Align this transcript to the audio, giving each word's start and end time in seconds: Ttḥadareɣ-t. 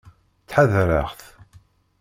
Ttḥadareɣ-t. 0.41 1.21